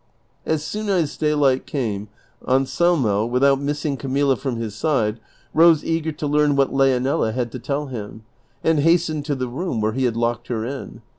As 0.47 0.63
soon 0.63 0.89
as 0.89 1.15
daylight 1.15 1.67
came 1.67 2.07
Anselmo, 2.47 3.23
without 3.23 3.61
missing 3.61 3.97
Camilla 3.97 4.35
from 4.35 4.55
his 4.55 4.73
side, 4.73 5.19
rose 5.53 5.83
eager 5.83 6.11
to 6.11 6.25
learn 6.25 6.55
what 6.55 6.73
Leonela 6.73 7.33
had 7.33 7.51
to 7.51 7.59
tell 7.59 7.85
him, 7.85 8.23
and 8.63 8.79
hast 8.79 9.11
ened 9.11 9.25
to 9.25 9.35
the 9.35 9.47
room 9.47 9.79
where 9.79 9.93
he 9.93 10.05
had 10.05 10.17
locked 10.17 10.49
lier 10.49 10.65
in. 10.65 11.03